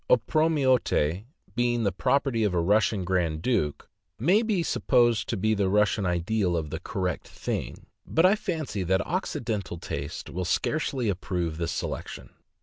Opromiote, 0.09 1.25
being 1.53 1.83
the 1.83 1.91
property 1.91 2.43
of 2.43 2.55
a 2.55 2.59
Russian 2.59 3.03
grand 3.03 3.43
duke, 3.43 3.87
maybe 4.17 4.63
supposed 4.63 5.29
to 5.29 5.37
be 5.37 5.53
the 5.53 5.69
Russian 5.69 6.07
ideal 6.07 6.57
of 6.57 6.71
the 6.71 6.79
"correct 6.79 7.27
thing;" 7.27 7.85
but 8.07 8.25
I 8.25 8.33
fancy 8.35 8.81
that 8.81 9.01
Occidental 9.05 9.77
taste 9.77 10.31
will 10.31 10.43
scarcely 10.43 11.07
approve 11.07 11.57
this 11.59 11.71
selection. 11.71 12.31